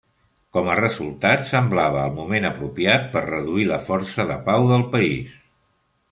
[0.55, 5.37] Com a resultat, semblava el moment apropiat per reduir la força de pau del país.